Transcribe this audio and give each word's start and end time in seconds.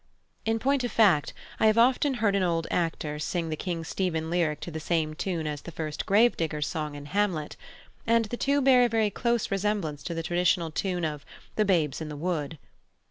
In 0.45 0.57
point 0.57 0.83
of 0.83 0.91
fact, 0.91 1.31
I 1.59 1.67
have 1.67 1.77
often 1.77 2.15
heard 2.15 2.35
an 2.35 2.41
old 2.41 2.65
actor 2.71 3.19
sing 3.19 3.49
the 3.49 3.55
King 3.55 3.83
Stephen 3.83 4.31
lyric 4.31 4.59
to 4.61 4.71
the 4.71 4.79
same 4.79 5.13
tune 5.13 5.45
as 5.45 5.61
the 5.61 5.71
First 5.71 6.07
Gravedigger's 6.07 6.65
song 6.65 6.95
in 6.95 7.05
Hamlet, 7.05 7.55
and 8.07 8.25
the 8.25 8.35
two 8.35 8.61
bear 8.63 8.85
a 8.85 8.89
very 8.89 9.11
close 9.11 9.51
resemblance 9.51 10.01
to 10.01 10.15
the 10.15 10.23
traditional 10.23 10.71
tune 10.71 11.05
of 11.05 11.23
"The 11.55 11.65
Babes 11.65 12.01
in 12.01 12.09
the 12.09 12.17
Wood." 12.17 12.57